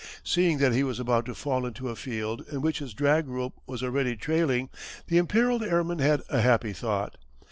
[0.23, 3.61] Seeing that he was about to fall into a field in which his drag rope
[3.67, 4.71] was already trailing
[5.05, 7.17] the imperilled airman had a happy thought.